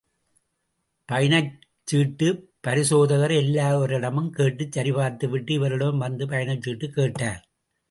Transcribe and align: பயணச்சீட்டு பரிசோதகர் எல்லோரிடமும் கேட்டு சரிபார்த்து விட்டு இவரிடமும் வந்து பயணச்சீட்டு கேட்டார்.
பயணச்சீட்டு 1.09 2.27
பரிசோதகர் 2.61 3.31
எல்லோரிடமும் 3.31 4.31
கேட்டு 4.31 4.69
சரிபார்த்து 4.71 5.29
விட்டு 5.29 5.59
இவரிடமும் 5.59 6.03
வந்து 6.07 6.25
பயணச்சீட்டு 6.25 6.89
கேட்டார். 6.89 7.41